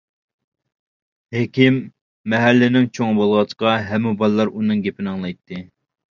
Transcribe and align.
ھېكىم 1.33 1.75
مەھەللىنىڭ 2.33 2.87
چوڭى 2.97 3.17
بولغاچقا 3.19 3.73
ھەممە 3.89 4.13
بالىلار 4.23 4.49
ئۇنىڭ 4.55 4.81
گېپىنى 4.87 5.13
ئاڭلايتتى. 5.13 5.61